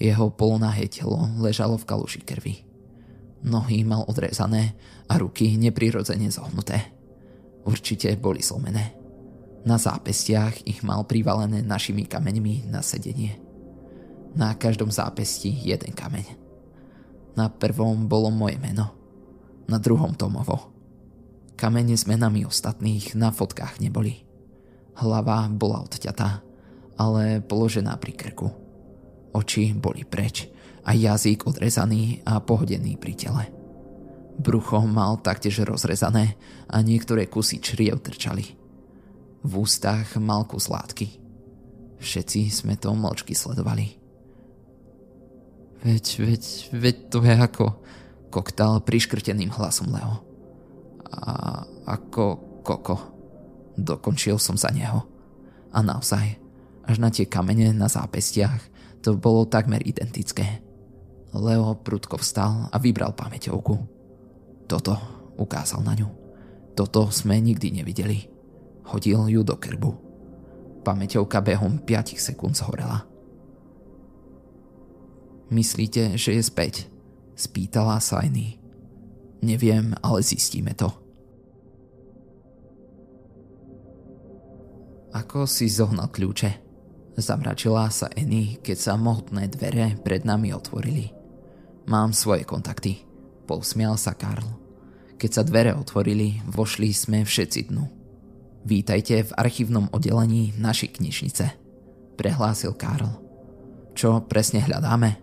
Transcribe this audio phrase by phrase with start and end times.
[0.00, 2.64] Jeho polonahé telo ležalo v kaluši krvi.
[3.44, 4.72] Nohy mal odrezané
[5.08, 6.96] a ruky neprirodzene zohnuté.
[7.68, 8.96] Určite boli zlomené.
[9.68, 13.36] Na zápestiach ich mal privalené našimi kameňmi na sedenie.
[14.32, 16.24] Na každom zápesti jeden kameň.
[17.36, 18.96] Na prvom bolo moje meno.
[19.68, 20.72] Na druhom Tomovo.
[21.60, 24.24] Kamene s menami ostatných na fotkách neboli.
[24.96, 26.40] Hlava bola odťatá,
[26.96, 28.59] ale položená pri krku.
[29.30, 30.50] Oči boli preč
[30.84, 33.44] a jazyk odrezaný a pohodený pri tele.
[34.40, 36.34] Brucho mal taktiež rozrezané
[36.66, 38.56] a niektoré kusy čriev trčali.
[39.44, 41.20] V ústach mal kus látky.
[42.00, 44.00] Všetci sme to mlčky sledovali.
[45.84, 47.66] Veď, veď, veď to je ako
[48.32, 50.24] koktal priškrteným hlasom Leo.
[51.12, 52.24] A ako
[52.64, 52.96] koko.
[53.76, 55.04] Dokončil som za neho.
[55.72, 56.36] A naozaj,
[56.84, 58.60] až na tie kamene na zápestiach,
[59.00, 60.60] to bolo takmer identické.
[61.32, 63.74] Leo prudko vstal a vybral pamäťovku.
[64.66, 64.94] Toto,
[65.38, 66.08] ukázal na ňu.
[66.74, 68.28] Toto sme nikdy nevideli.
[68.90, 69.90] Hodil ju do krbu.
[70.82, 73.06] Pamäťovka behom 5 sekúnd zhorela.
[75.50, 76.74] Myslíte, že je späť?
[77.34, 78.62] Spýtala Sajny.
[79.42, 80.92] Neviem, ale zistíme to.
[85.10, 86.69] Ako si zohnal kľúče?
[87.18, 91.10] Zamračila sa Eny, keď sa mohutné dvere pred nami otvorili.
[91.90, 93.02] Mám svoje kontakty.
[93.50, 94.46] Pousmial sa Karl.
[95.18, 97.84] Keď sa dvere otvorili, vošli sme všetci dnu.
[98.62, 101.44] Vítajte v archívnom oddelení našej knižnice,
[102.14, 103.08] prehlásil Karl.
[103.96, 105.18] Čo presne hľadáme?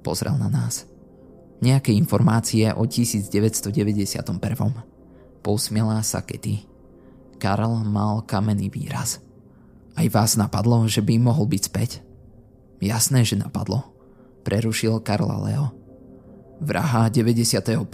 [0.00, 0.86] Pozrel na nás.
[1.60, 4.40] Nejaké informácie o 1991.
[5.42, 6.64] Pousmiela sa Kety.
[7.36, 9.20] Karl mal kamenný výraz.
[9.96, 12.04] Aj vás napadlo, že by mohol byť späť?
[12.84, 13.96] Jasné, že napadlo.
[14.44, 15.72] Prerušil Karla Leo.
[16.60, 17.88] Vraha 91.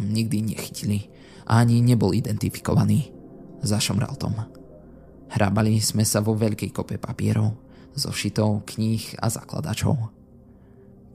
[0.00, 1.12] nikdy nechytili
[1.44, 3.12] a ani nebol identifikovaný.
[3.60, 4.32] Zašomral Tom.
[5.32, 7.56] Hrabali sme sa vo veľkej kope papierov,
[7.96, 9.96] zošitov, kníh a zakladačov.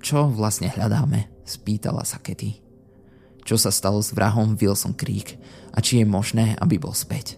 [0.01, 1.29] Čo vlastne hľadáme?
[1.45, 2.61] Spýtala sa Kety.
[3.45, 5.37] Čo sa stalo s vrahom Wilson Creek
[5.73, 7.37] a či je možné, aby bol späť?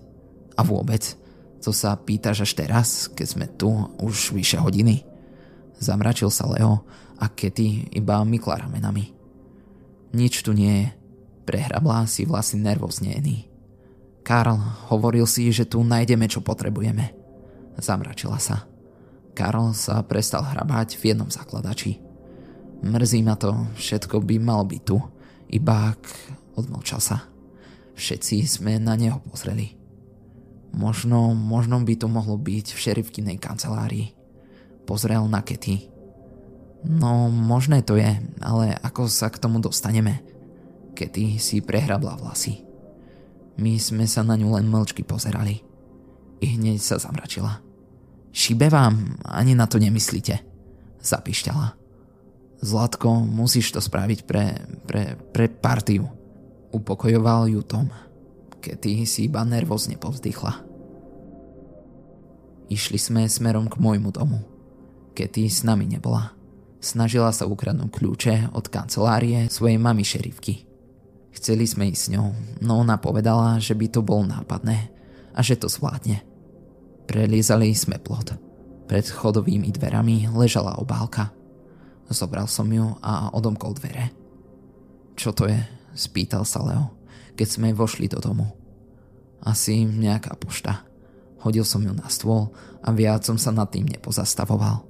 [0.56, 1.19] A vôbec,
[1.60, 5.04] co sa pýtaš až teraz, keď sme tu už vyše hodiny?
[5.80, 6.84] Zamračil sa Leo
[7.20, 9.12] a Kety iba mykla ramenami.
[10.16, 10.88] Nič tu nie je.
[11.48, 13.16] Prehrablá si vlasy nervózne
[14.22, 14.62] Karl,
[14.94, 17.18] hovoril si, že tu nájdeme, čo potrebujeme.
[17.82, 18.70] Zamračila sa.
[19.34, 21.98] Karl sa prestal hrabať v jednom zakladači.
[22.86, 25.02] Mrzí ma to, všetko by malo byť tu.
[25.50, 26.02] Iba ak
[26.60, 27.26] odmlčal sa.
[27.98, 29.79] Všetci sme na neho pozreli.
[30.74, 34.14] Možno, možno by to mohlo byť v šerifkinej kancelárii.
[34.86, 35.90] Pozrel na Kety.
[36.88, 38.08] No, možné to je,
[38.40, 40.24] ale ako sa k tomu dostaneme?
[40.96, 42.64] Kety si prehrabla vlasy.
[43.60, 45.60] My sme sa na ňu len mlčky pozerali.
[46.40, 47.60] I hneď sa zamračila.
[48.32, 50.40] Šibe vám, ani na to nemyslíte.
[51.04, 51.76] Zapišťala.
[52.60, 54.46] Zlatko, musíš to spraviť pre,
[54.88, 56.08] pre, pre partiu.
[56.72, 57.92] Upokojoval ju Tom.
[58.60, 60.68] Kety si iba nervózne povzdychla.
[62.70, 64.44] Išli sme smerom k môjmu domu.
[65.16, 66.36] Kety s nami nebola.
[66.80, 70.64] Snažila sa ukradnúť kľúče od kancelárie svojej mamy šerifky.
[71.36, 72.28] Chceli sme ísť s ňou,
[72.64, 74.92] no ona povedala, že by to bolo nápadné
[75.36, 76.24] a že to zvládne.
[77.08, 78.38] Prelízali sme plot.
[78.90, 81.32] Pred chodovými dverami ležala obálka.
[82.10, 84.10] Zobral som ju a odomkol dvere.
[85.14, 85.62] Čo to je?
[85.94, 86.99] Spýtal sa Leo,
[87.40, 88.52] keď sme vošli do domu.
[89.40, 90.84] Asi nejaká pošta.
[91.40, 92.52] Hodil som ju na stôl
[92.84, 94.84] a viac som sa nad tým nepozastavoval.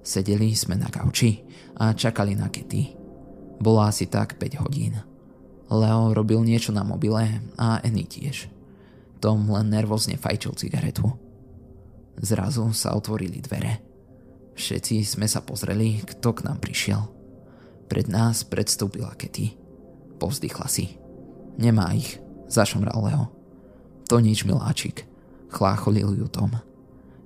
[0.00, 1.44] Sedeli sme na gauči
[1.76, 2.96] a čakali na Kitty.
[3.60, 4.96] Bolo asi tak 5 hodín.
[5.68, 8.48] Leo robil niečo na mobile a Annie tiež.
[9.20, 11.04] Tom len nervózne fajčil cigaretu.
[12.16, 13.84] Zrazu sa otvorili dvere.
[14.56, 17.04] Všetci sme sa pozreli, kto k nám prišiel.
[17.92, 19.52] Pred nás predstúpila Kitty.
[20.16, 21.05] Povzdychla si.
[21.56, 23.24] Nemá ich, zašomral Leo.
[24.12, 25.08] To nič, miláčik.
[25.48, 26.52] Chlácholil ju Tom.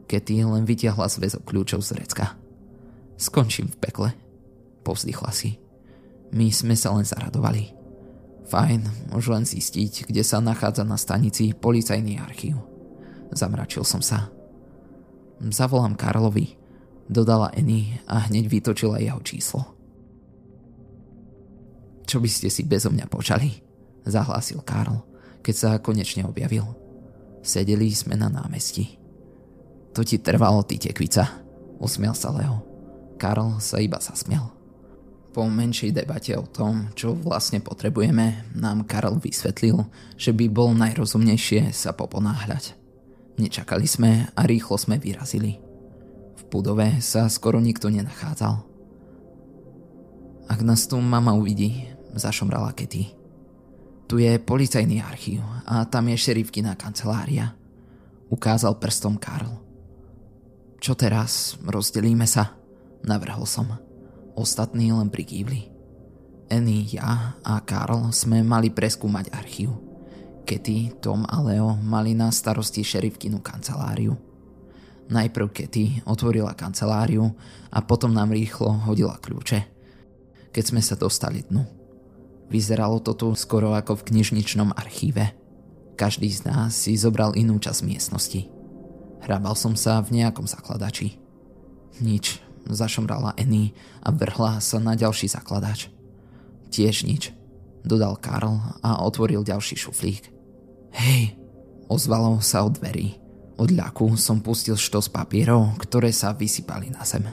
[0.06, 2.34] Kitty len vytiahla zväzok kľúčov z recka.
[3.20, 4.08] Skončím v pekle.
[4.86, 5.60] Povzdychla si.
[6.30, 7.74] My sme sa len zaradovali.
[8.50, 12.58] Fajn, už len zistiť, kde sa nachádza na stanici policajný archív.
[13.30, 14.30] Zamračil som sa.
[15.38, 16.58] Zavolám Karlovi,
[17.06, 19.62] dodala Eny a hneď vytočila jeho číslo.
[22.10, 23.69] Čo by ste si bezo mňa počali?
[24.04, 25.02] Zahlásil Karl,
[25.40, 26.64] keď sa konečne objavil.
[27.40, 29.00] Sedeli sme na námestí.
[29.96, 31.26] To ti trvalo, ty tekvica,
[31.80, 32.62] usmial sa Leo.
[33.20, 34.48] Karl sa iba zasmiel.
[35.30, 39.86] Po menšej debate o tom, čo vlastne potrebujeme, nám Karl vysvetlil,
[40.18, 42.74] že by bol najrozumnejšie sa poponáhľať.
[43.38, 45.62] Nečakali sme a rýchlo sme vyrazili.
[46.34, 48.66] V budove sa skoro nikto nenachádzal.
[50.50, 51.86] Ak nás tu mama uvidí,
[52.18, 53.19] zašomrala Kety.
[54.10, 55.38] Tu je policajný archív
[55.70, 57.54] a tam je šerifkina kancelária.
[58.26, 59.54] Ukázal prstom Karl.
[60.82, 61.54] Čo teraz?
[61.62, 62.58] Rozdelíme sa?
[63.06, 63.70] Navrhol som.
[64.34, 65.70] Ostatní len prikývli.
[66.50, 69.78] Annie, ja a Karl sme mali preskúmať archív.
[70.42, 74.18] Kety, Tom a Leo mali na starosti šerifkinu kanceláriu.
[75.06, 77.30] Najprv Kety otvorila kanceláriu
[77.70, 79.70] a potom nám rýchlo hodila kľúče.
[80.50, 81.79] Keď sme sa dostali dnu.
[82.50, 85.32] Vyzeralo to tu skoro ako v knižničnom archíve.
[85.94, 88.50] Každý z nás si zobral inú časť miestnosti.
[89.22, 91.22] Hrabal som sa v nejakom zakladači.
[92.02, 95.92] Nič, zašomrala Annie a vrhla sa na ďalší zakladač.
[96.74, 97.30] Tiež nič,
[97.86, 100.32] dodal Karl a otvoril ďalší šuflík.
[100.90, 101.38] Hej,
[101.86, 103.20] ozvalo sa od dverí.
[103.60, 107.28] Od ľaku som pustil štos papierov, ktoré sa vysypali na zem.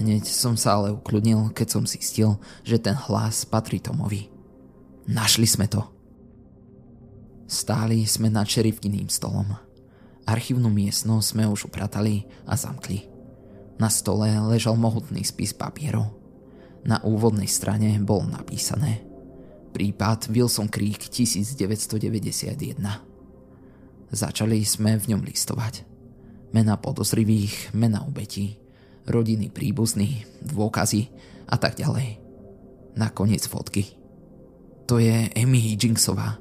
[0.00, 4.32] Hneď som sa ale ukludnil, keď som zistil, že ten hlas patrí Tomovi.
[5.04, 5.84] Našli sme to.
[7.44, 9.52] Stáli sme nad šerifkiným stolom.
[10.24, 13.12] Archívnu miestnosť sme už upratali a zamkli.
[13.76, 16.16] Na stole ležal mohutný spis papierov.
[16.80, 19.04] Na úvodnej strane bol napísané
[19.76, 22.80] Prípad Wilson Creek 1991.
[24.08, 25.84] Začali sme v ňom listovať.
[26.56, 28.56] Mena podozrivých, mena obetí,
[29.10, 31.10] rodiny príbuzní, dôkazy
[31.50, 32.22] a tak ďalej.
[32.94, 33.98] Nakoniec fotky.
[34.86, 36.38] To je Amy Higginsová,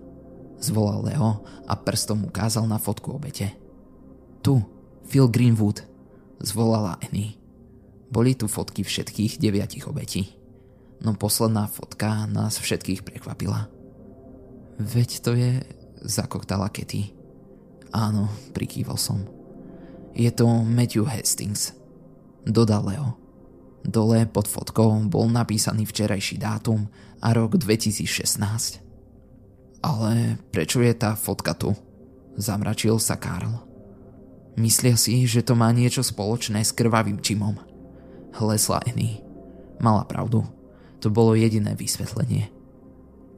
[0.62, 3.54] zvolal Leo a prstom ukázal na fotku obete.
[4.42, 4.58] Tu,
[5.10, 5.82] Phil Greenwood,
[6.42, 7.38] zvolala Annie.
[8.10, 10.34] Boli tu fotky všetkých deviatich obetí.
[11.06, 13.70] No posledná fotka nás všetkých prekvapila.
[14.80, 15.62] Veď to je...
[16.00, 17.12] zakoktala Katy.
[17.92, 19.28] Áno, prikýval som.
[20.16, 21.76] Je to Matthew Hastings.
[22.46, 23.10] Dodal Leo.
[23.84, 26.88] Dole pod fotkou bol napísaný včerajší dátum
[27.24, 28.84] a rok 2016.
[29.80, 31.72] Ale prečo je tá fotka tu?
[32.36, 33.64] Zamračil sa Karl.
[34.60, 37.56] Myslia si, že to má niečo spoločné s krvavým čimom.
[38.36, 39.24] Hlesla Annie.
[39.80, 40.44] Mala pravdu.
[41.00, 42.52] To bolo jediné vysvetlenie.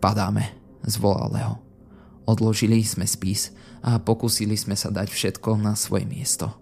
[0.02, 0.50] Padáme,
[0.82, 1.56] zvolal Leo.
[2.26, 3.54] Odložili sme spis
[3.86, 6.61] a pokúsili sme sa dať všetko na svoje miesto.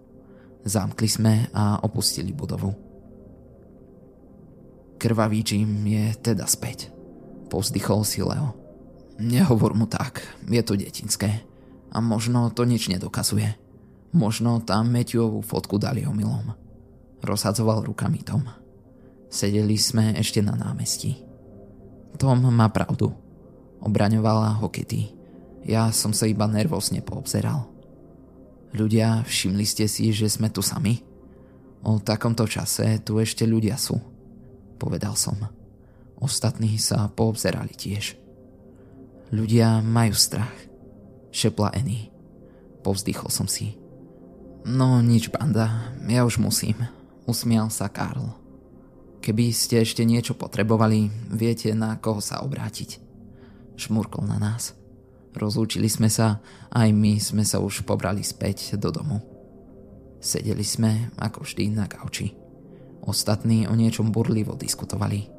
[0.64, 2.72] Zamkli sme a opustili budovu.
[5.00, 6.92] Krvavý Jim je teda späť.
[7.48, 8.54] Povzdychol si Leo.
[9.20, 11.44] Nehovor mu tak, je to detinské.
[11.90, 13.56] A možno to nič nedokazuje.
[14.12, 16.54] Možno tam Matthewovú fotku dali omylom.
[17.24, 18.44] Rozhadzoval rukami Tom.
[19.30, 21.22] Sedeli sme ešte na námestí.
[22.18, 23.16] Tom má pravdu.
[23.80, 25.16] Obraňovala ho Kitty.
[25.64, 27.79] Ja som sa iba nervózne poobzeral.
[28.70, 31.02] Ľudia, všimli ste si, že sme tu sami?
[31.82, 33.98] O takomto čase tu ešte ľudia sú.
[34.78, 35.36] Povedal som.
[36.20, 38.20] Ostatní sa poobzerali tiež.
[39.32, 40.54] Ľudia majú strach.
[41.32, 42.12] Šepla Annie.
[42.86, 43.78] Povzdychol som si.
[44.68, 46.76] No nič, banda, ja už musím.
[47.26, 48.36] Usmial sa Karl.
[49.20, 53.00] Keby ste ešte niečo potrebovali, viete na koho sa obrátiť.
[53.76, 54.79] Šmurkol na nás.
[55.34, 56.42] Rozlúčili sme sa,
[56.74, 59.22] aj my sme sa už pobrali späť do domu.
[60.20, 62.34] Sedeli sme, ako vždy, na gauči.
[63.06, 65.32] Ostatní o niečom burlivo diskutovali.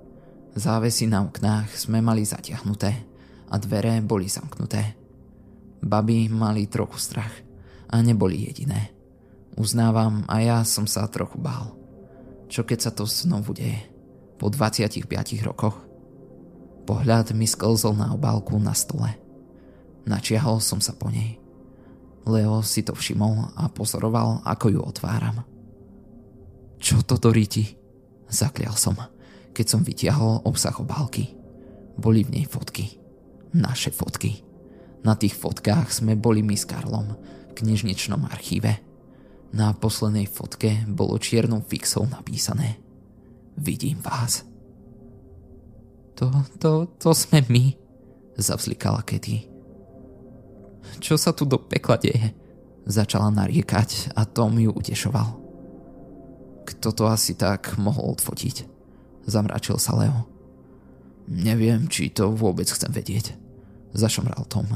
[0.56, 2.90] Závesy na oknách sme mali zatiahnuté
[3.50, 4.96] a dvere boli zamknuté.
[5.82, 7.34] Baby mali trochu strach
[7.90, 8.94] a neboli jediné.
[9.58, 11.76] Uznávam, a ja som sa trochu bál.
[12.48, 13.78] Čo keď sa to znovu deje?
[14.40, 15.06] Po 25
[15.44, 15.76] rokoch?
[16.88, 19.29] Pohľad mi sklzol na obálku na stole.
[20.08, 21.36] Načiahol som sa po nej.
[22.28, 25.44] Leo si to všimol a pozoroval, ako ju otváram.
[26.80, 27.76] Čo to doríti?
[28.30, 28.96] Zaklial som,
[29.52, 31.34] keď som vytiahol obsah obálky.
[31.98, 32.96] Boli v nej fotky.
[33.52, 34.40] Naše fotky.
[35.02, 37.16] Na tých fotkách sme boli my s Karlom
[37.50, 38.78] v knižničnom archíve.
[39.50, 42.78] Na poslednej fotke bolo čiernou fixou napísané
[43.60, 44.46] Vidím vás.
[46.14, 46.30] To,
[46.60, 47.76] to, to sme my,
[48.36, 49.49] zavzlikala Katy.
[50.98, 52.34] Čo sa tu do pekla deje?
[52.88, 55.38] Začala nariekať a Tom ju utešoval.
[56.66, 58.66] Kto to asi tak mohol odfotiť?
[59.30, 60.26] Zamračil sa Leo.
[61.30, 63.38] Neviem, či to vôbec chcem vedieť.
[63.94, 64.66] Zašomral Tom.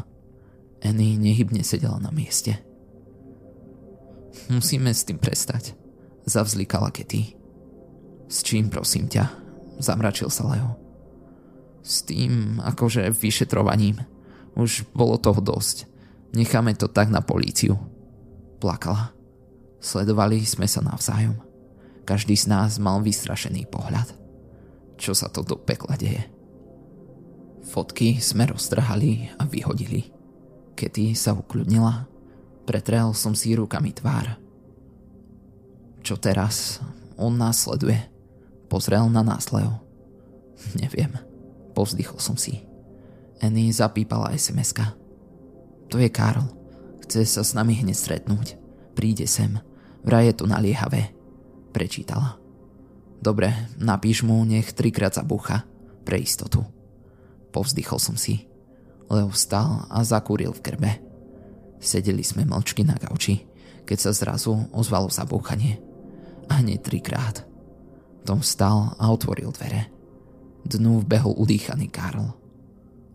[0.84, 2.60] Annie nehybne sedela na mieste.
[4.52, 5.72] Musíme s tým prestať,
[6.28, 7.34] zavzlikala Kety.
[8.28, 9.30] S čím prosím ťa?
[9.80, 10.76] Zamračil sa Leo.
[11.80, 14.04] S tým, akože vyšetrovaním.
[14.54, 15.93] Už bolo toho dosť.
[16.34, 17.78] Necháme to tak na políciu.
[18.58, 19.14] Plakala.
[19.78, 21.38] Sledovali sme sa navzájom.
[22.02, 24.10] Každý z nás mal vystrašený pohľad.
[24.98, 26.26] Čo sa to do pekla deje?
[27.70, 30.10] Fotky sme roztrhali a vyhodili.
[30.74, 32.10] Kety sa ukľudnila.
[32.66, 34.34] Pretrel som si rukami tvár.
[36.02, 36.82] Čo teraz?
[37.14, 37.96] On nás sleduje.
[38.66, 39.80] Pozrel na nás Leo.
[40.82, 41.14] Neviem.
[41.78, 42.66] Povzdychol som si.
[43.38, 45.03] Annie zapípala SMS-ka.
[45.94, 46.42] To je Karl.
[47.06, 48.58] Chce sa s nami hneď stretnúť.
[48.98, 49.62] Príde sem.
[50.02, 51.14] Vraj je to naliehavé.
[51.70, 52.34] Prečítala.
[53.22, 55.62] Dobre, napíš mu, nech trikrát zabúcha.
[56.02, 56.66] Pre istotu.
[57.54, 58.50] Povzdychol som si.
[59.06, 60.92] Leo vstal a zakúril v krbe.
[61.78, 63.46] Sedeli sme mlčky na gauči,
[63.86, 65.78] keď sa zrazu ozvalo zabúchanie.
[66.50, 67.46] A hneď trikrát.
[68.26, 69.94] Tom vstal a otvoril dvere.
[70.66, 72.34] Dnu vbehol udýchaný Karl.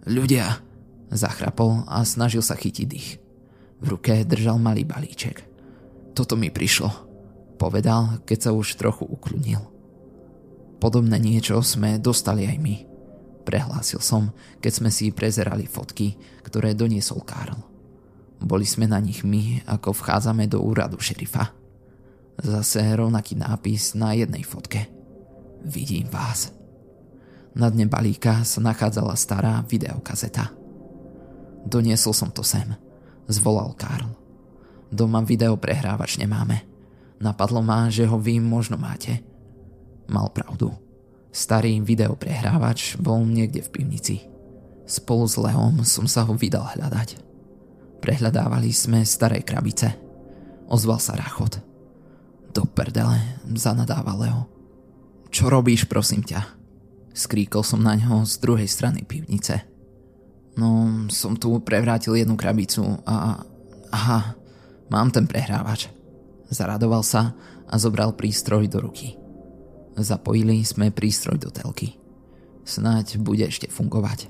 [0.07, 0.68] Ľudia,
[1.09, 3.17] Zachrapol a snažil sa chytiť dých.
[3.81, 5.41] V ruke držal malý balíček.
[6.13, 6.89] Toto mi prišlo,
[7.57, 9.61] povedal, keď sa už trochu ukľudnil.
[10.77, 12.75] Podobné niečo sme dostali aj my.
[13.43, 14.29] Prehlásil som,
[14.61, 16.13] keď sme si prezerali fotky,
[16.45, 17.57] ktoré doniesol Karl.
[18.39, 21.51] Boli sme na nich my, ako vchádzame do úradu šerifa.
[22.39, 24.87] Zase rovnaký nápis na jednej fotke.
[25.65, 26.55] Vidím vás.
[27.51, 30.55] Na dne balíka sa nachádzala stará videokazeta–
[31.65, 32.75] Doniesol som to sem.
[33.29, 34.09] Zvolal Karl.
[34.89, 36.65] Doma videoprehrávač nemáme.
[37.19, 39.21] Napadlo ma, že ho vy možno máte.
[40.09, 40.73] Mal pravdu.
[41.29, 44.15] Starý videoprehrávač bol niekde v pivnici.
[44.89, 47.21] Spolu s Leom som sa ho vydal hľadať.
[48.01, 49.93] Prehľadávali sme staré krabice.
[50.65, 51.61] Ozval sa rachot.
[52.49, 53.21] Do perdele,
[53.53, 54.49] zanadáva Leo.
[55.29, 56.41] Čo robíš, prosím ťa?
[57.13, 59.61] Skríkol som na ňo z druhej strany pivnice.
[60.57, 63.45] No, som tu prevrátil jednu krabicu a...
[63.89, 64.37] Aha,
[64.89, 65.89] mám ten prehrávač.
[66.49, 67.33] Zaradoval sa
[67.69, 69.17] a zobral prístroj do ruky.
[69.97, 71.97] Zapojili sme prístroj do telky.
[72.65, 74.29] Snáď bude ešte fungovať.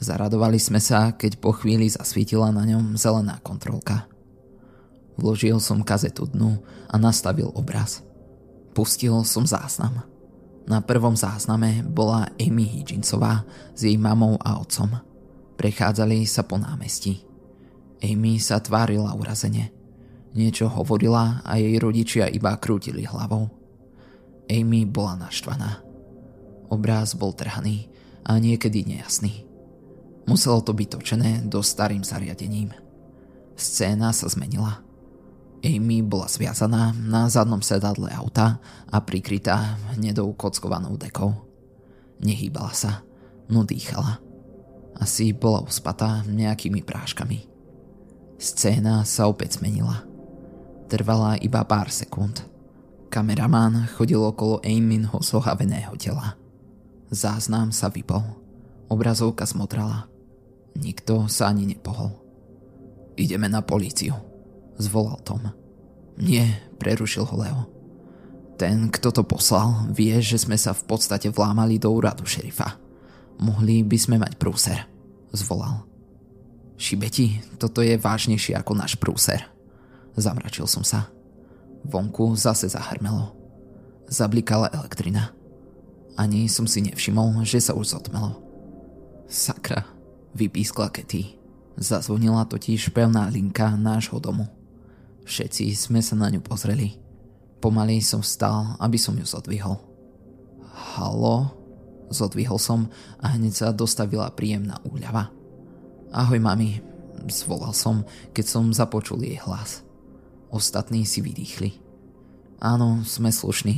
[0.00, 4.04] Zaradovali sme sa, keď po chvíli zasvietila na ňom zelená kontrolka.
[5.14, 6.58] Vložil som kazetu dnu
[6.90, 8.02] a nastavil obraz.
[8.74, 10.02] Pustil som záznam.
[10.64, 13.46] Na prvom zázname bola Amy Higginsová
[13.76, 15.13] s jej mamou a otcom.
[15.54, 17.22] Prechádzali sa po námestí.
[18.02, 19.70] Amy sa tvárila urazene.
[20.34, 23.48] Niečo hovorila a jej rodičia iba krútili hlavou.
[24.50, 25.80] Amy bola naštvaná.
[26.68, 27.88] Obráz bol trhaný
[28.26, 29.46] a niekedy nejasný.
[30.26, 32.74] Muselo to byť točené do starým zariadením.
[33.54, 34.82] Scéna sa zmenila.
[35.64, 41.32] Amy bola zviazaná na zadnom sedadle auta a prikrytá hnedou kockovanou dekou.
[42.20, 43.00] Nehýbala sa,
[43.48, 44.33] no dýchala.
[44.98, 47.46] Asi bola uspatá nejakými práškami.
[48.38, 50.06] Scéna sa opäť zmenila.
[50.90, 52.44] Trvala iba pár sekúnd.
[53.08, 56.34] Kameraman chodil okolo Aminho zohaveného tela.
[57.14, 58.22] Záznam sa vypol.
[58.90, 60.10] Obrazovka zmodrala.
[60.74, 62.10] Nikto sa ani nepohol.
[63.14, 64.18] Ideme na políciu,
[64.74, 65.40] zvolal Tom.
[66.18, 67.62] Nie, prerušil ho Leo.
[68.58, 72.78] Ten, kto to poslal, vie, že sme sa v podstate vlámali do úradu šerifa.
[73.38, 74.86] Mohli by sme mať prúser,
[75.34, 75.82] zvolal.
[76.74, 79.46] Šibeti, toto je vážnejšie ako náš prúser.
[80.14, 81.10] Zamračil som sa.
[81.86, 83.34] Vonku zase zahrmelo.
[84.10, 85.34] Zablikala elektrina.
[86.14, 88.38] Ani som si nevšimol, že sa už zotmelo.
[89.26, 89.82] Sakra,
[90.34, 91.38] vypískla Kety.
[91.74, 94.46] Zazvonila totiž pevná linka nášho domu.
[95.26, 96.94] Všetci sme sa na ňu pozreli.
[97.58, 99.80] Pomaly som vstal, aby som ju zodvihol.
[100.94, 101.63] Halo?
[102.12, 102.88] Zodvihol som
[103.20, 105.32] a hneď sa dostavila príjemná úľava.
[106.14, 106.78] Ahoj mami,
[107.26, 108.06] zvolal som,
[108.36, 109.82] keď som započul jej hlas.
[110.54, 111.74] Ostatní si vydýchli.
[112.62, 113.76] Áno, sme slušní.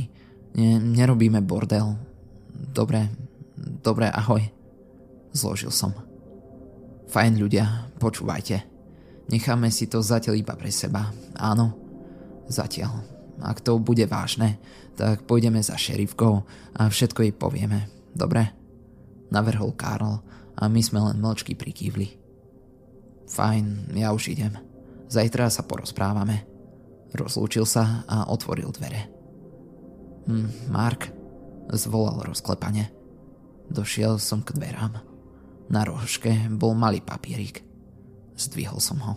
[0.57, 1.97] Ne, nerobíme bordel.
[2.53, 3.09] Dobre,
[3.57, 4.45] dobre, ahoj.
[5.33, 5.93] Zložil som.
[7.09, 8.61] Fajn ľudia, počúvajte.
[9.27, 11.09] Necháme si to zatiaľ iba pre seba.
[11.35, 11.73] Áno,
[12.47, 13.01] zatiaľ.
[13.41, 14.57] Ak to bude vážne,
[14.97, 16.41] tak pôjdeme za šerifkou
[16.77, 17.96] a všetko jej povieme.
[18.17, 18.49] Dobre?
[19.29, 20.25] Navrhol Karl
[20.57, 22.17] a my sme len mlčky prikývli.
[23.29, 24.57] Fajn, ja už idem.
[25.05, 26.49] Zajtra sa porozprávame.
[27.13, 29.07] Rozlúčil sa a otvoril dvere.
[30.25, 31.13] Hm, Mark,
[31.71, 32.89] zvolal rozklepane.
[33.69, 34.97] Došiel som k dverám.
[35.67, 37.61] Na rožke bol malý papierik.
[38.39, 39.13] Zdvihol som ho.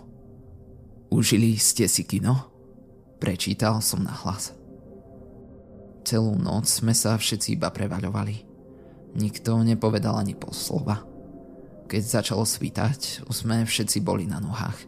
[1.11, 2.51] Užili ste si kino?
[3.23, 4.55] Prečítal som na hlas.
[6.03, 8.50] Celú noc sme sa všetci iba prevaľovali.
[9.15, 11.03] Nikto nepovedal ani pol slova.
[11.91, 14.87] Keď začalo svítať, už sme všetci boli na nohách.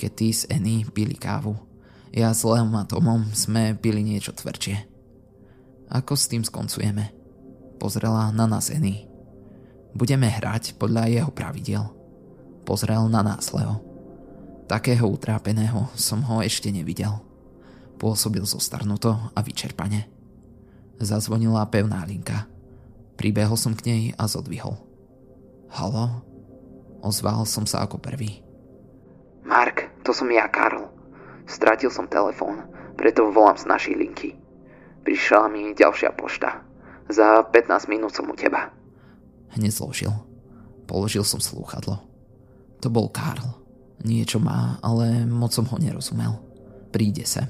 [0.00, 1.56] Keď s Eny pili kávu,
[2.16, 4.88] ja s Leom a Tomom sme pili niečo tvrdšie.
[5.92, 7.12] Ako s tým skoncujeme?
[7.76, 9.04] Pozrela na nás Eny.
[9.92, 11.84] Budeme hrať podľa jeho pravidel.
[12.64, 13.84] Pozrel na nás Leo.
[14.66, 17.12] Takého utrápeného som ho ešte nevidel.
[18.00, 20.08] Pôsobil zostarnuto a vyčerpane.
[20.96, 22.48] Zazvonila pevná linka.
[23.16, 24.76] Pribehol som k nej a zodvihol.
[25.72, 26.22] Halo?
[27.00, 28.44] Ozval som sa ako prvý.
[29.46, 30.90] Mark, to som ja, Karl.
[31.46, 32.66] Stratil som telefón,
[32.98, 34.30] preto volám z našej linky.
[35.06, 36.66] Prišla mi ďalšia pošta.
[37.06, 38.74] Za 15 minút som u teba.
[39.54, 40.10] Hneď zložil.
[40.90, 42.02] Položil som slúchadlo.
[42.82, 43.46] To bol Karl.
[44.02, 46.42] Niečo má, ale moc som ho nerozumel.
[46.90, 47.46] Príde sem.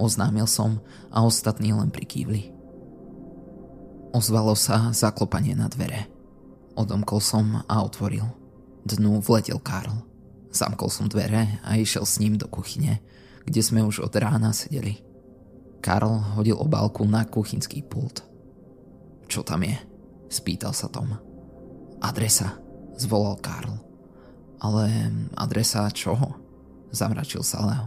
[0.00, 0.80] Oznámil som
[1.12, 2.59] a ostatní len prikývli.
[4.10, 6.10] Ozvalo sa zaklopanie na dvere.
[6.74, 8.26] Odomkol som a otvoril.
[8.82, 10.02] Dnu vletel Karl.
[10.50, 12.98] Zamkol som dvere a išiel s ním do kuchyne,
[13.46, 14.98] kde sme už od rána sedeli.
[15.78, 18.26] Karl hodil obálku na kuchynský pult.
[19.30, 19.78] Čo tam je?
[20.26, 21.14] Spýtal sa Tom.
[22.02, 22.58] Adresa,
[22.98, 23.78] zvolal Karl.
[24.58, 24.90] Ale
[25.38, 26.34] adresa čoho?
[26.90, 27.86] Zamračil sa Leo.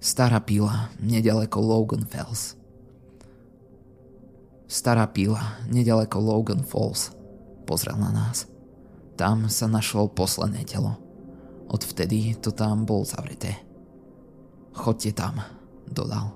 [0.00, 2.56] Stará píla, nedaleko Logan Fells.
[4.72, 7.12] Stará píla, nedaleko Logan Falls.
[7.68, 8.48] Pozrel na nás.
[9.20, 10.96] Tam sa našlo posledné telo.
[11.68, 13.52] Odvtedy to tam bol zavreté.
[14.72, 15.44] Chodte tam,
[15.84, 16.32] dodal.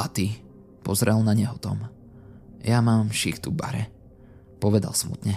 [0.00, 0.40] A ty?
[0.80, 1.84] Pozrel na neho Tom.
[2.64, 3.92] Ja mám šichtu bare.
[4.56, 5.36] Povedal smutne.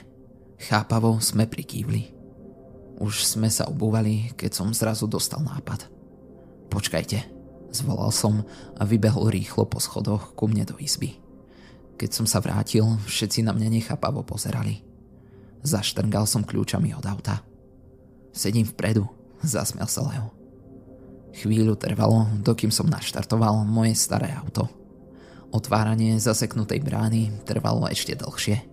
[0.63, 2.15] Chápavo sme prikývli.
[3.03, 5.91] Už sme sa obúvali, keď som zrazu dostal nápad.
[6.71, 7.19] Počkajte,
[7.75, 8.47] zvolal som
[8.79, 11.20] a vybehol rýchlo po schodoch ku mne do izby.
[12.01, 14.81] Keď som sa vrátil, všetci na mňa nechápavo pozerali.
[15.61, 17.45] Zaštrngal som kľúčami od auta.
[18.33, 19.05] Sedím vpredu,
[19.45, 20.33] zasmial sa Leo.
[21.37, 24.65] Chvíľu trvalo, dokým som naštartoval moje staré auto.
[25.53, 28.65] Otváranie zaseknutej brány trvalo ešte dlhšie.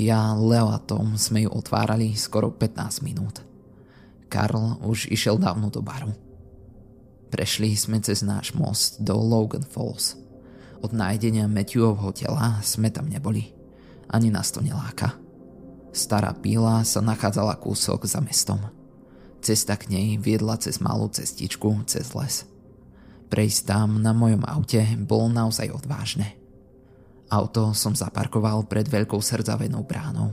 [0.00, 3.44] Ja, Leo a Tom sme ju otvárali skoro 15 minút.
[4.32, 6.08] Karl už išiel dávno do baru.
[7.28, 10.25] Prešli sme cez náš most do Logan Falls.
[10.84, 13.52] Od nájdenia Matthewovho tela sme tam neboli.
[14.06, 15.16] Ani nás to neláka.
[15.96, 18.60] Stará píla sa nachádzala kúsok za mestom.
[19.40, 22.44] Cesta k nej viedla cez malú cestičku cez les.
[23.26, 26.38] Prejsť tam na mojom aute bolo naozaj odvážne.
[27.26, 30.30] Auto som zaparkoval pred veľkou srdzavenou bránou.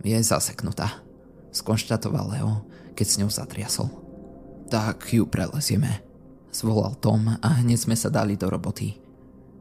[0.00, 1.04] Je zaseknutá,
[1.52, 2.52] skonštatoval Leo,
[2.96, 3.88] keď s ňou zatriasol.
[4.72, 6.00] Tak ju prelezieme,
[6.52, 9.03] zvolal Tom a hneď sme sa dali do roboty.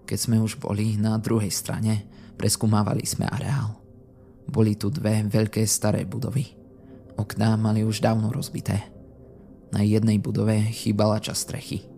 [0.03, 3.79] Keď sme už boli na druhej strane, preskumávali sme areál.
[4.47, 6.55] Boli tu dve veľké staré budovy.
[7.15, 8.91] Okná mali už dávno rozbité.
[9.71, 11.79] Na jednej budove chýbala časť strechy–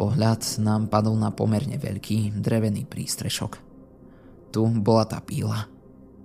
[0.00, 3.60] Pohľad nám padol na pomerne veľký drevený prístrešok.
[4.48, 5.68] Tu bola tá píla.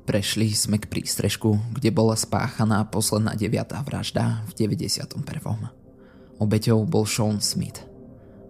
[0.08, 5.12] Prešli sme k prístrežku, kde bola spáchaná posledná deviatá vražda v 91.
[6.40, 7.84] Obeťou bol Sean Smith.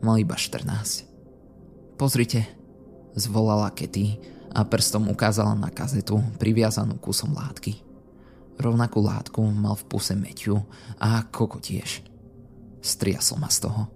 [0.06, 1.10] Mal iba 14.
[1.97, 2.54] Pozrite,
[3.15, 4.19] zvolala Ketty
[4.51, 7.80] a prstom ukázala na kazetu priviazanú kusom látky.
[8.56, 10.63] Rovnakú látku mal v puse Meťu
[10.95, 12.04] a Koko tiež.
[12.80, 13.91] Striasol ma z toho.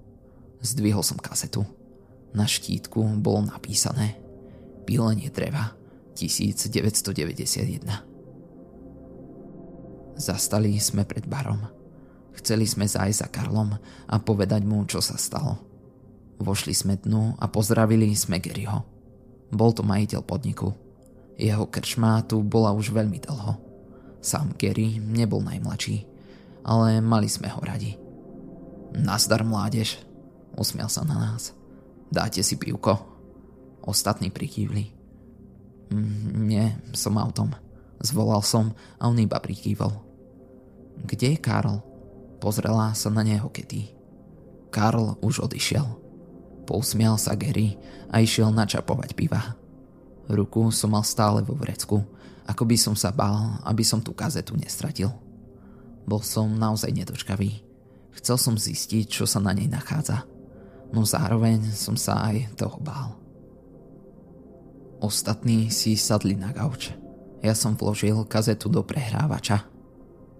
[0.59, 1.63] Zdvihol som kasetu.
[2.35, 4.19] Na štítku bolo napísané
[4.83, 5.71] Pílenie dreva
[6.17, 8.09] 1991.
[10.19, 11.63] Zastali sme pred barom.
[12.35, 15.55] Chceli sme zájsť za Karlom a povedať mu, čo sa stalo.
[16.43, 18.98] Vošli sme dnu a pozdravili sme Garyho.
[19.49, 20.73] Bol to majiteľ podniku.
[21.39, 23.53] Jeho krčma tu bola už veľmi dlho.
[24.19, 26.03] Sám Gary nebol najmladší,
[26.67, 27.95] ale mali sme ho radi.
[28.91, 30.09] Nazdar mládež,
[30.59, 31.55] Usmial sa na nás.
[32.11, 32.99] Dáte si pivko?
[33.79, 34.91] Ostatní prikývli.
[35.93, 37.55] Mm, nie, som autom.
[38.03, 39.95] Zvolal som a on iba prikývol.
[41.07, 41.79] Kde je Karl?
[42.43, 43.95] Pozrela sa na neho Ketty.
[44.67, 45.87] Karl už odišiel.
[46.69, 47.81] Pousmial sa Gary
[48.13, 49.57] a išiel načapovať piva.
[50.29, 52.05] Ruku som mal stále vo vrecku,
[52.45, 55.09] ako by som sa bál, aby som tú kazetu nestratil.
[56.05, 57.65] Bol som naozaj nedočkavý.
[58.21, 60.29] Chcel som zistiť, čo sa na nej nachádza
[60.93, 63.17] no zároveň som sa aj toho bál.
[64.99, 66.91] Ostatní si sadli na gauč.
[67.39, 69.63] Ja som vložil kazetu do prehrávača.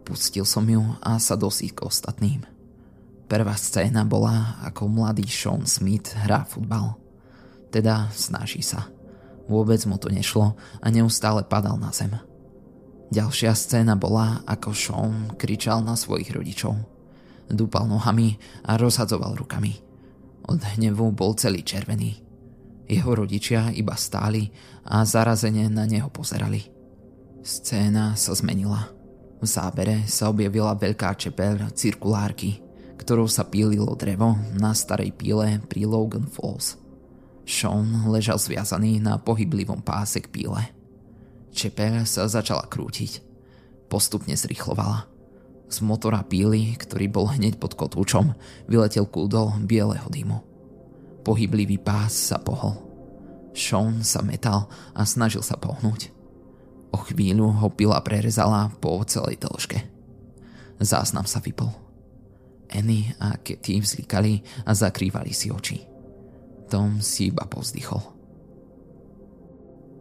[0.04, 2.44] Pustil som ju a sadol si ostatným.
[3.30, 6.98] Prvá scéna bola, ako mladý Sean Smith hrá futbal.
[7.70, 8.90] Teda snaží sa.
[9.46, 12.10] Vôbec mu to nešlo a neustále padal na zem.
[13.14, 16.74] Ďalšia scéna bola, ako Sean kričal na svojich rodičov.
[17.54, 19.78] Dúpal nohami a rozhadzoval rukami.
[20.50, 22.26] Od hnevu bol celý červený.
[22.90, 24.50] Jeho rodičia iba stáli
[24.90, 26.66] a zarazene na neho pozerali.
[27.46, 28.90] Scéna sa zmenila.
[29.38, 32.69] V zábere sa objavila veľká čepel cirkulárky,
[33.00, 36.76] ktorou sa pílilo drevo na starej píle pri Logan Falls.
[37.48, 40.70] Sean ležal zviazaný na pohyblivom páse k píle.
[41.50, 43.26] Čepel sa začala krútiť.
[43.90, 45.10] Postupne zrychlovala.
[45.66, 48.38] Z motora píly, ktorý bol hneď pod kotúčom,
[48.70, 50.46] vyletel kúdol bieleho dymu.
[51.26, 52.78] Pohyblivý pás sa pohol.
[53.58, 56.14] Sean sa metal a snažil sa pohnúť.
[56.94, 59.82] O chvíľu ho pila prerezala po celej dĺžke.
[60.82, 61.89] Záznam sa vypol.
[62.70, 65.82] Annie a Katie vzlikali a zakrývali si oči.
[66.70, 68.02] Tom si iba povzdychol.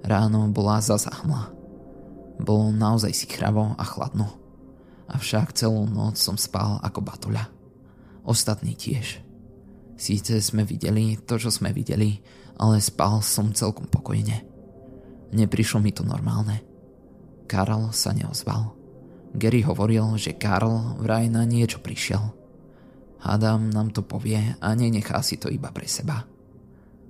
[0.05, 1.53] Ráno bola zasa hmla.
[2.39, 4.39] Bolo naozaj si chravo a chladno.
[5.09, 7.49] Avšak celú noc som spal ako batoľa.
[8.29, 9.25] Ostatní tiež.
[9.99, 12.23] Síce sme videli to, čo sme videli,
[12.61, 14.45] ale spal som celkom pokojne.
[15.35, 16.63] Neprišlo mi to normálne.
[17.49, 18.77] Karl sa neozval.
[19.35, 22.21] Gary hovoril, že Karl vraj na niečo prišiel.
[23.19, 26.23] Hádam nám to povie a nenechá si to iba pre seba.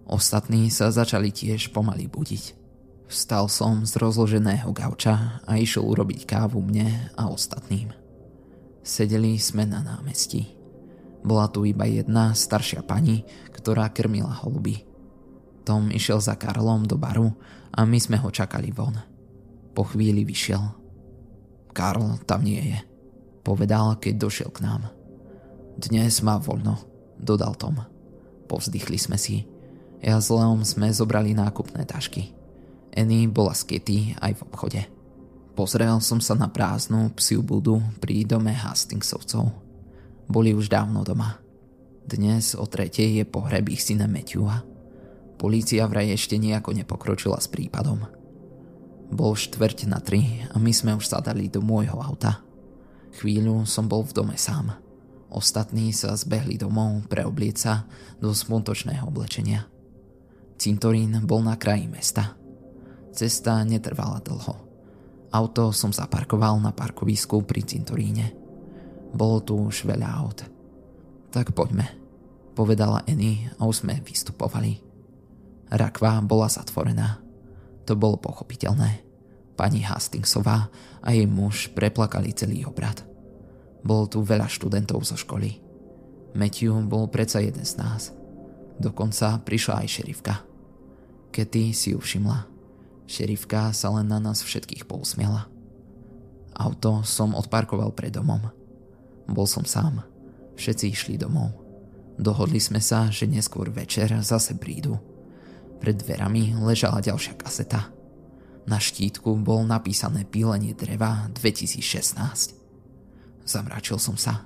[0.08, 2.56] Ostatní sa začali tiež pomaly budiť.
[3.08, 7.92] Vstal som z rozloženého gauča a išiel urobiť kávu mne a ostatným.
[8.80, 10.56] Sedeli sme na námestí.
[11.20, 14.84] Bola tu iba jedna staršia pani, ktorá krmila holuby.
[15.68, 17.28] Tom išiel za Karlom do baru
[17.76, 18.96] a my sme ho čakali von.
[19.76, 20.64] Po chvíli vyšiel.
[21.76, 22.78] Karl tam nie je,
[23.44, 24.88] povedal, keď došiel k nám.
[25.78, 26.74] Dnes má voľno,
[27.22, 27.78] dodal Tom.
[28.50, 29.46] Povzdychli sme si.
[30.02, 32.34] Ja s Leom sme zobrali nákupné tašky.
[32.90, 34.82] Annie bola s Kitty aj v obchode.
[35.54, 39.54] Pozrel som sa na prázdnu psiu budu pri dome Hastingsovcov.
[40.26, 41.38] Boli už dávno doma.
[42.02, 44.66] Dnes o tretej je pohreb ich syna Matthewa.
[45.38, 48.02] Polícia vraj ešte nejako nepokročila s prípadom.
[49.14, 52.42] Bol štvrť na tri a my sme už sadali do môjho auta.
[53.22, 54.87] Chvíľu som bol v dome sám.
[55.28, 57.84] Ostatní sa zbehli domov preoblieť sa
[58.16, 59.68] do smutočného oblečenia.
[60.56, 62.34] Cintorín bol na kraji mesta.
[63.12, 64.56] Cesta netrvala dlho.
[65.28, 68.32] Auto som zaparkoval na parkovisku pri cintoríne.
[69.12, 70.38] Bolo tu už veľa aut.
[71.28, 71.84] Tak poďme,
[72.56, 74.80] povedala Annie a už sme vystupovali.
[75.68, 77.20] Rakva bola zatvorená.
[77.84, 79.04] To bolo pochopiteľné.
[79.56, 80.72] Pani Hastingsová
[81.04, 83.07] a jej muž preplakali celý obrad.
[83.82, 85.60] Bolo tu veľa študentov zo školy.
[86.34, 88.12] Matthew bol predsa jeden z nás.
[88.78, 90.34] Dokonca prišla aj šerifka.
[91.34, 92.46] Kety si ju všimla.
[93.08, 95.48] Šerifka sa len na nás všetkých pousmiela.
[96.58, 98.50] Auto som odparkoval pred domom.
[99.30, 100.02] Bol som sám.
[100.58, 101.54] Všetci išli domov.
[102.18, 104.98] Dohodli sme sa, že neskôr večer zase prídu.
[105.78, 107.94] Pred dverami ležala ďalšia kaseta.
[108.66, 112.57] Na štítku bol napísané pílenie dreva 2016.
[113.48, 114.44] Zamračil som sa.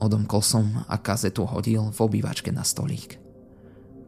[0.00, 3.20] Odomkol som a kazetu hodil v obývačke na stolík.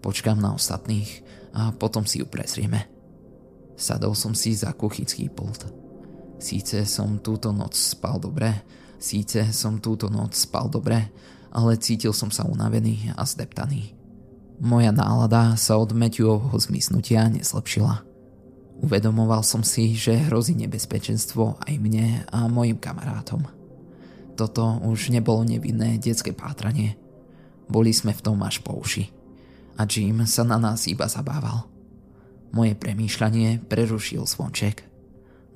[0.00, 1.20] Počkám na ostatných
[1.52, 2.88] a potom si ju prezrieme.
[3.76, 5.68] Sadol som si za kuchycký pult.
[6.40, 8.64] Síce som túto noc spal dobre,
[8.96, 11.12] síce som túto noc spal dobre,
[11.52, 13.92] ale cítil som sa unavený a zdeptaný.
[14.58, 18.06] Moja nálada sa od Matthewovho zmiznutia neslepšila.
[18.80, 23.63] Uvedomoval som si, že hrozí nebezpečenstvo aj mne a mojim kamarátom.
[24.34, 26.98] Toto už nebolo nevinné detské pátranie.
[27.70, 29.10] Boli sme v tom až po uši.
[29.78, 31.66] A Jim sa na nás iba zabával.
[32.54, 34.86] Moje premýšľanie prerušil zvonček.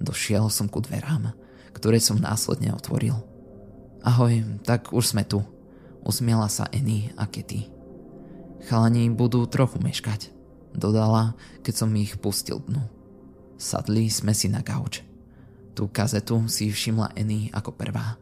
[0.02, 1.34] Došiel som ku dverám,
[1.74, 3.18] ktoré som následne otvoril.
[4.02, 5.42] Ahoj, tak už sme tu.
[6.06, 7.70] Usmiela sa Annie a Kitty.
[8.66, 10.30] Chalani budú trochu meškať,
[10.74, 12.82] dodala, keď som ich pustil dnu.
[13.58, 15.02] Sadli sme si na gauč.
[15.74, 18.18] Tú kazetu si všimla Annie ako prvá.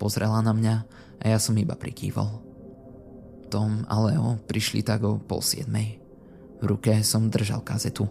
[0.00, 0.74] Pozrela na mňa
[1.22, 2.42] a ja som iba prikývol.
[3.48, 6.02] Tom a Leo prišli tak o pol siedmej.
[6.58, 8.08] V ruke som držal kazetu.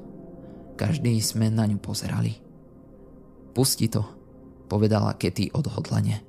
[0.80, 2.40] Každý sme na ňu pozerali.
[3.54, 4.02] Pusti to,
[4.72, 6.26] povedala Kety odhodlane.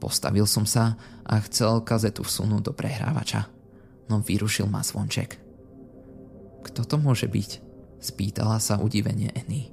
[0.00, 3.60] Postavil som sa a chcel kazetu vsunúť do prehrávača
[4.10, 5.38] no vyrušil ma zvonček.
[6.66, 7.50] Kto to môže byť?
[8.02, 9.70] Spýtala sa udivene Annie.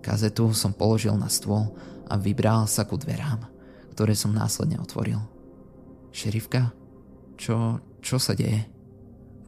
[0.00, 1.76] Kazetu som položil na stôl
[2.08, 3.44] a vybral sa ku dverám,
[3.98, 5.18] ktoré som následne otvoril.
[6.14, 6.70] Šerifka?
[7.34, 8.70] Čo, čo sa deje?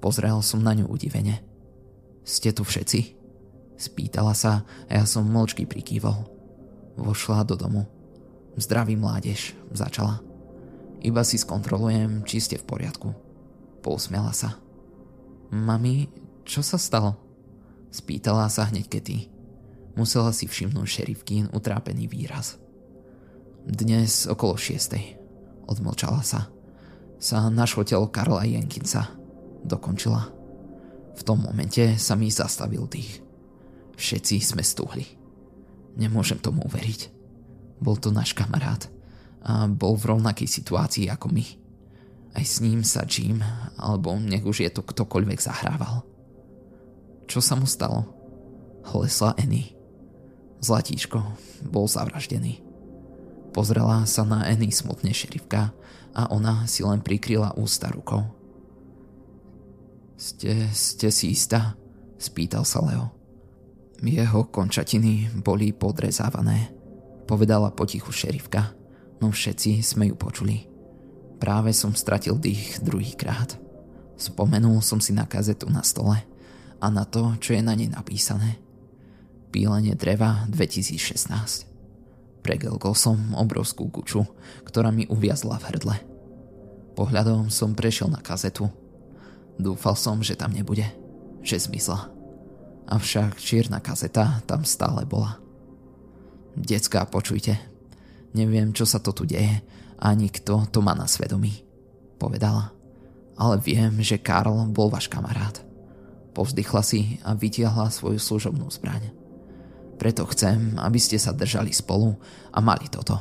[0.02, 1.38] Pozrel som na ňu udivene.
[2.26, 3.14] Ste tu všetci?
[3.78, 6.26] Spýtala sa a ja som mlčky prikývol.
[6.98, 7.86] Vošla do domu.
[8.58, 10.18] Zdraví mládež, začala.
[10.98, 13.14] Iba si skontrolujem, či ste v poriadku.
[13.86, 14.58] Pousmiala sa.
[15.54, 16.10] Mami,
[16.42, 17.14] čo sa stalo?
[17.94, 19.30] Spýtala sa hneď Kety.
[19.94, 22.58] Musela si všimnúť šerifkín utrápený výraz.
[23.70, 25.14] Dnes okolo šiestej.
[25.70, 26.50] Odmlčala sa.
[27.22, 29.14] Sa našlo telo Karla Jenkinsa.
[29.62, 30.26] Dokončila.
[31.14, 33.22] V tom momente sa mi zastavil dých.
[33.94, 35.06] Všetci sme stuhli.
[35.94, 37.14] Nemôžem tomu uveriť.
[37.78, 38.90] Bol to náš kamarát
[39.46, 41.46] a bol v rovnakej situácii ako my.
[42.34, 43.38] Aj s ním sa Jim,
[43.78, 46.02] alebo nech už je to ktokoľvek zahrával.
[47.30, 48.02] Čo sa mu stalo?
[48.90, 49.78] Hlesla Annie.
[50.58, 51.22] Zlatíčko
[51.70, 52.69] bol zavraždený.
[53.50, 55.74] Pozrela sa na Annie smutne šerifka
[56.14, 58.22] a ona si len prikryla ústa rukou.
[60.14, 61.74] Ste, ste si istá?
[62.20, 63.10] Spýtal sa Leo.
[64.00, 66.72] Jeho končatiny boli podrezávané,
[67.24, 68.80] povedala potichu šerifka
[69.20, 70.66] no všetci sme ju počuli.
[71.40, 73.56] Práve som stratil dých druhýkrát.
[74.16, 76.20] Spomenul som si na kazetu na stole
[76.80, 78.60] a na to, čo je na nej napísané.
[79.48, 81.69] Pílenie dreva 2016.
[82.40, 84.24] Pregelkol som obrovskú guču,
[84.64, 85.96] ktorá mi uviazla v hrdle.
[86.96, 88.68] Pohľadom som prešiel na kazetu.
[89.60, 90.88] Dúfal som, že tam nebude,
[91.44, 92.08] že zmizla.
[92.88, 95.36] Avšak čierna kazeta tam stále bola.
[96.56, 97.70] Decká, počujte,
[98.30, 99.62] Neviem, čo sa to tu deje,
[99.98, 101.66] ani kto to má na svedomí.
[102.14, 102.70] Povedala.
[103.34, 105.58] Ale viem, že Karl bol váš kamarát.
[106.30, 109.10] Povzdychla si a vytiahla svoju služobnú zbraň.
[110.00, 112.16] Preto chcem, aby ste sa držali spolu
[112.56, 113.20] a mali toto.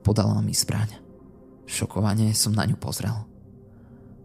[0.00, 0.96] Podala mi zbraň.
[1.68, 3.12] Šokovane som na ňu pozrel.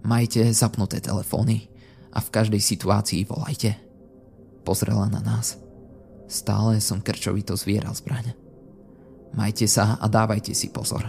[0.07, 1.67] Majte zapnuté telefóny
[2.15, 3.75] a v každej situácii volajte.
[4.63, 5.59] Pozrela na nás.
[6.31, 8.31] Stále som krčovito zvieral zbraň.
[9.35, 11.03] Majte sa a dávajte si pozor.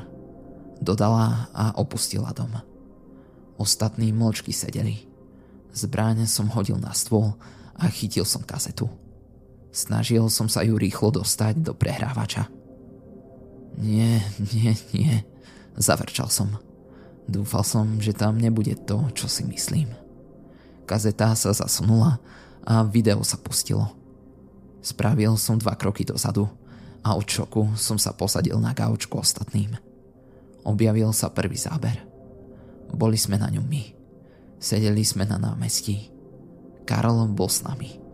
[0.82, 2.50] Dodala a opustila dom.
[3.54, 5.06] Ostatní mlčky sedeli.
[5.70, 7.38] Zbráň som hodil na stôl
[7.78, 9.05] a chytil som kazetu.
[9.76, 12.48] Snažil som sa ju rýchlo dostať do prehrávača.
[13.76, 15.20] Nie, nie, nie,
[15.76, 16.48] zavrčal som.
[17.28, 19.92] Dúfal som, že tam nebude to, čo si myslím.
[20.88, 22.16] Kazeta sa zasunula
[22.64, 23.92] a video sa pustilo.
[24.80, 26.48] Spravil som dva kroky dozadu
[27.04, 29.76] a od šoku som sa posadil na gaučku ostatným.
[30.64, 32.00] Objavil sa prvý záber.
[32.96, 33.92] Boli sme na ňom my.
[34.56, 36.08] Sedeli sme na námestí.
[36.88, 38.05] Karol bol s nami.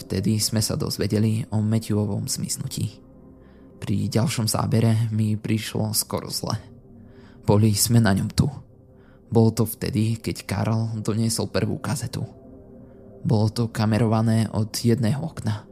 [0.00, 3.04] Vtedy sme sa dozvedeli o Matthewovom zmiznutí.
[3.76, 6.56] Pri ďalšom zábere mi prišlo skoro zle.
[7.44, 8.48] Boli sme na ňom tu.
[9.28, 12.24] Bolo to vtedy, keď Karol doniesol prvú kazetu.
[13.20, 15.68] Bolo to kamerované od jedného okna.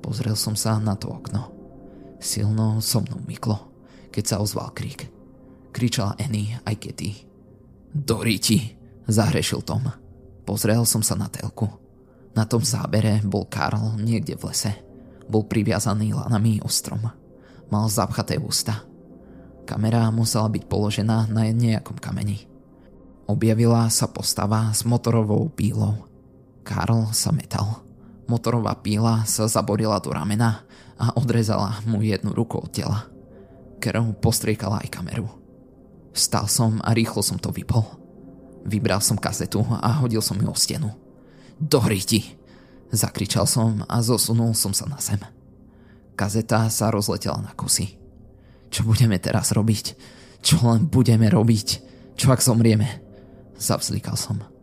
[0.00, 1.52] Pozrel som sa na to okno.
[2.16, 3.60] Silno so mnou myklo,
[4.08, 5.12] keď sa ozval krík.
[5.76, 7.10] Kričala Annie aj Kitty.
[7.92, 8.72] Doriti,
[9.04, 9.84] zahrešil Tom.
[10.48, 11.85] Pozrel som sa na telku.
[12.36, 14.76] Na tom zábere bol Karl niekde v lese.
[15.24, 17.00] Bol priviazaný lanami o strom.
[17.72, 18.84] Mal zapchaté ústa.
[19.64, 22.44] Kamera musela byť položená na nejakom kameni.
[23.26, 26.06] Objavila sa postava s motorovou pílou.
[26.62, 27.82] Karl sa metal.
[28.28, 30.62] Motorová píla sa zaborila do ramena
[31.00, 33.08] a odrezala mu jednu ruku od tela.
[33.80, 35.26] Krv postriekala aj kameru.
[36.12, 37.96] Vstal som a rýchlo som to vypol.
[38.66, 41.05] Vybral som kazetu a hodil som ju o stenu.
[41.56, 42.36] Dohriti!
[42.92, 45.18] Zakričal som a zosunul som sa na zem.
[46.16, 47.96] Kazeta sa rozletela na kusy.
[48.72, 49.84] Čo budeme teraz robiť?
[50.40, 51.68] Čo len budeme robiť?
[52.16, 53.02] Čo ak zomrieme?
[53.56, 54.55] Zavzlikal som.